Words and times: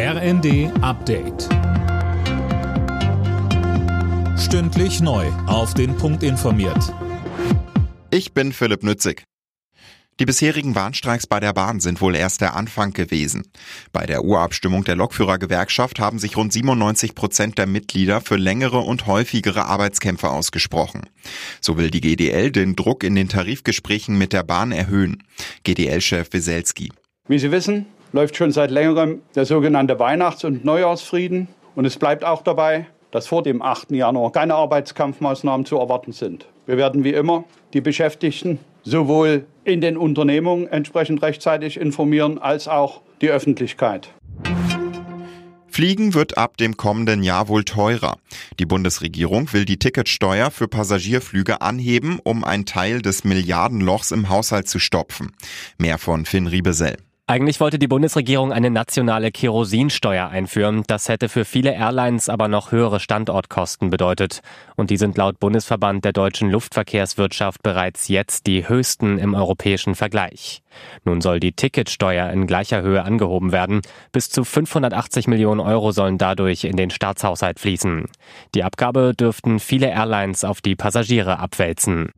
RND 0.00 0.70
Update. 0.80 1.48
Stündlich 4.38 5.00
neu. 5.00 5.26
Auf 5.48 5.74
den 5.74 5.96
Punkt 5.96 6.22
informiert. 6.22 6.94
Ich 8.12 8.32
bin 8.32 8.52
Philipp 8.52 8.84
Nützig. 8.84 9.24
Die 10.20 10.24
bisherigen 10.24 10.76
Warnstreiks 10.76 11.26
bei 11.26 11.40
der 11.40 11.52
Bahn 11.52 11.80
sind 11.80 12.00
wohl 12.00 12.14
erst 12.14 12.42
der 12.42 12.54
Anfang 12.54 12.92
gewesen. 12.92 13.50
Bei 13.90 14.06
der 14.06 14.22
Urabstimmung 14.22 14.84
der 14.84 14.94
Lokführergewerkschaft 14.94 15.98
haben 15.98 16.20
sich 16.20 16.36
rund 16.36 16.52
97 16.52 17.16
Prozent 17.16 17.58
der 17.58 17.66
Mitglieder 17.66 18.20
für 18.20 18.36
längere 18.36 18.78
und 18.78 19.08
häufigere 19.08 19.64
Arbeitskämpfe 19.64 20.30
ausgesprochen. 20.30 21.10
So 21.60 21.76
will 21.76 21.90
die 21.90 22.02
GDL 22.02 22.52
den 22.52 22.76
Druck 22.76 23.02
in 23.02 23.16
den 23.16 23.28
Tarifgesprächen 23.28 24.16
mit 24.16 24.32
der 24.32 24.44
Bahn 24.44 24.70
erhöhen. 24.70 25.24
GDL-Chef 25.64 26.28
Wieselski. 26.30 26.92
Wie 27.26 27.40
Sie 27.40 27.50
wissen, 27.50 27.86
läuft 28.12 28.36
schon 28.36 28.52
seit 28.52 28.70
längerem 28.70 29.22
der 29.34 29.44
sogenannte 29.44 29.98
Weihnachts- 29.98 30.44
und 30.44 30.64
Neujahrsfrieden. 30.64 31.48
Und 31.74 31.84
es 31.84 31.96
bleibt 31.96 32.24
auch 32.24 32.42
dabei, 32.42 32.86
dass 33.10 33.26
vor 33.26 33.42
dem 33.42 33.62
8. 33.62 33.92
Januar 33.92 34.32
keine 34.32 34.54
Arbeitskampfmaßnahmen 34.54 35.66
zu 35.66 35.78
erwarten 35.78 36.12
sind. 36.12 36.46
Wir 36.66 36.76
werden 36.76 37.04
wie 37.04 37.12
immer 37.12 37.44
die 37.72 37.80
Beschäftigten 37.80 38.58
sowohl 38.82 39.46
in 39.64 39.80
den 39.80 39.96
Unternehmungen 39.96 40.66
entsprechend 40.66 41.22
rechtzeitig 41.22 41.78
informieren 41.78 42.38
als 42.38 42.68
auch 42.68 43.00
die 43.20 43.30
Öffentlichkeit. 43.30 44.08
Fliegen 45.68 46.12
wird 46.12 46.36
ab 46.36 46.56
dem 46.56 46.76
kommenden 46.76 47.22
Jahr 47.22 47.46
wohl 47.46 47.62
teurer. 47.62 48.16
Die 48.58 48.66
Bundesregierung 48.66 49.52
will 49.52 49.64
die 49.64 49.78
Ticketsteuer 49.78 50.50
für 50.50 50.66
Passagierflüge 50.66 51.60
anheben, 51.60 52.18
um 52.24 52.42
einen 52.42 52.66
Teil 52.66 53.00
des 53.00 53.22
Milliardenlochs 53.22 54.10
im 54.10 54.28
Haushalt 54.28 54.66
zu 54.66 54.80
stopfen. 54.80 55.30
Mehr 55.78 55.98
von 55.98 56.24
Finn 56.24 56.48
Riebesell. 56.48 56.96
Eigentlich 57.30 57.60
wollte 57.60 57.78
die 57.78 57.88
Bundesregierung 57.88 58.54
eine 58.54 58.70
nationale 58.70 59.30
Kerosinsteuer 59.30 60.30
einführen. 60.30 60.82
Das 60.86 61.10
hätte 61.10 61.28
für 61.28 61.44
viele 61.44 61.74
Airlines 61.74 62.30
aber 62.30 62.48
noch 62.48 62.72
höhere 62.72 63.00
Standortkosten 63.00 63.90
bedeutet. 63.90 64.40
Und 64.76 64.88
die 64.88 64.96
sind 64.96 65.18
laut 65.18 65.38
Bundesverband 65.38 66.06
der 66.06 66.14
deutschen 66.14 66.50
Luftverkehrswirtschaft 66.50 67.62
bereits 67.62 68.08
jetzt 68.08 68.46
die 68.46 68.66
höchsten 68.66 69.18
im 69.18 69.34
europäischen 69.34 69.94
Vergleich. 69.94 70.62
Nun 71.04 71.20
soll 71.20 71.38
die 71.38 71.52
Ticketsteuer 71.52 72.30
in 72.30 72.46
gleicher 72.46 72.80
Höhe 72.80 73.02
angehoben 73.02 73.52
werden. 73.52 73.82
Bis 74.10 74.30
zu 74.30 74.42
580 74.42 75.28
Millionen 75.28 75.60
Euro 75.60 75.92
sollen 75.92 76.16
dadurch 76.16 76.64
in 76.64 76.78
den 76.78 76.88
Staatshaushalt 76.88 77.60
fließen. 77.60 78.06
Die 78.54 78.64
Abgabe 78.64 79.12
dürften 79.14 79.60
viele 79.60 79.88
Airlines 79.88 80.44
auf 80.44 80.62
die 80.62 80.76
Passagiere 80.76 81.38
abwälzen. 81.40 82.10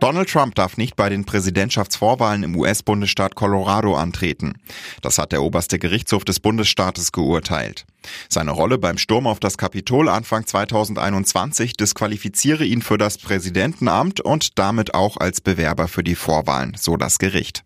Donald 0.00 0.30
Trump 0.30 0.54
darf 0.54 0.78
nicht 0.78 0.96
bei 0.96 1.10
den 1.10 1.26
Präsidentschaftsvorwahlen 1.26 2.42
im 2.42 2.56
US-Bundesstaat 2.56 3.34
Colorado 3.34 3.94
antreten. 3.94 4.54
Das 5.02 5.18
hat 5.18 5.30
der 5.30 5.42
oberste 5.42 5.78
Gerichtshof 5.78 6.24
des 6.24 6.40
Bundesstaates 6.40 7.12
geurteilt. 7.12 7.84
Seine 8.30 8.52
Rolle 8.52 8.78
beim 8.78 8.96
Sturm 8.96 9.26
auf 9.26 9.40
das 9.40 9.58
Kapitol 9.58 10.08
Anfang 10.08 10.46
2021 10.46 11.74
disqualifiziere 11.74 12.64
ihn 12.64 12.80
für 12.80 12.96
das 12.96 13.18
Präsidentenamt 13.18 14.22
und 14.22 14.58
damit 14.58 14.94
auch 14.94 15.18
als 15.18 15.42
Bewerber 15.42 15.86
für 15.86 16.02
die 16.02 16.14
Vorwahlen, 16.14 16.74
so 16.78 16.96
das 16.96 17.18
Gericht. 17.18 17.62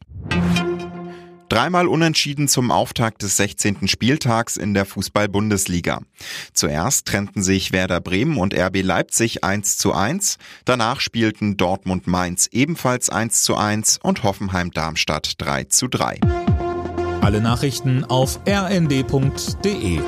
Dreimal 1.55 1.87
unentschieden 1.87 2.49
zum 2.49 2.73
Auftakt 2.73 3.23
des 3.23 3.37
16. 3.37 3.87
Spieltags 3.87 4.57
in 4.57 4.75
der 4.75 4.85
Fußball-Bundesliga. 4.85 6.01
Zuerst 6.53 7.07
trennten 7.07 7.45
sich 7.45 7.71
Werder 7.71 8.01
Bremen 8.01 8.39
und 8.39 8.53
RB 8.53 8.83
Leipzig 8.83 9.45
1 9.45 9.79
zu 9.79 9.93
1. 9.93 10.39
Danach 10.65 10.99
spielten 10.99 11.57
Dortmund 11.57 12.09
Mainz 12.09 12.49
ebenfalls 12.51 13.09
1 13.09 13.45
zu 13.45 13.55
1 13.55 14.01
und 14.03 14.25
Hoffenheim 14.25 14.73
Darmstadt 14.73 15.35
3 15.39 15.63
zu 15.67 15.87
3. 15.87 16.19
Alle 17.21 17.41
Nachrichten 17.41 18.03
auf 18.05 18.41
rnd.de 18.49 20.01